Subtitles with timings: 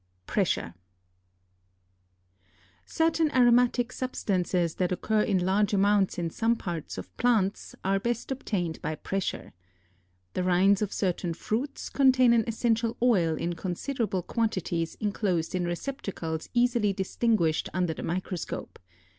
[0.25, 0.73] PRESSURE.
[2.87, 8.31] Certain aromatic substances that occur in large amounts in some parts of plants, are best
[8.31, 9.53] obtained by pressure.
[10.33, 16.49] The rinds of certain fruits contain an essential oil in considerable quantities inclosed in receptacles
[16.55, 18.79] easily distinguished under the microscope.